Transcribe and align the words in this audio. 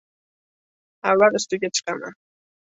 Avval 1.11 1.37
ustiga 1.43 1.73
chiqaman. 1.75 2.13